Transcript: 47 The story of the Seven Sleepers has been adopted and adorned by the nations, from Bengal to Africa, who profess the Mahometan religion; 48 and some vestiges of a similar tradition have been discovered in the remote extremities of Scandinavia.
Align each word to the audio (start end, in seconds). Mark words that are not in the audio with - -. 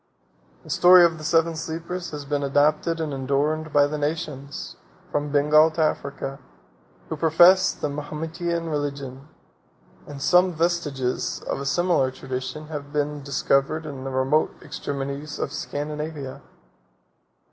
47 0.63 0.63
The 0.63 0.69
story 0.71 1.05
of 1.05 1.17
the 1.19 1.23
Seven 1.23 1.55
Sleepers 1.55 2.09
has 2.09 2.25
been 2.25 2.41
adopted 2.41 2.99
and 2.99 3.13
adorned 3.13 3.71
by 3.71 3.85
the 3.85 3.99
nations, 3.99 4.75
from 5.11 5.31
Bengal 5.31 5.69
to 5.69 5.81
Africa, 5.83 6.39
who 7.09 7.15
profess 7.15 7.71
the 7.71 7.87
Mahometan 7.87 8.67
religion; 8.67 9.27
48 10.05 10.11
and 10.11 10.19
some 10.19 10.53
vestiges 10.53 11.41
of 11.41 11.59
a 11.61 11.67
similar 11.67 12.09
tradition 12.09 12.65
have 12.69 12.91
been 12.91 13.21
discovered 13.21 13.85
in 13.85 14.03
the 14.03 14.09
remote 14.09 14.55
extremities 14.63 15.37
of 15.37 15.51
Scandinavia. 15.53 16.41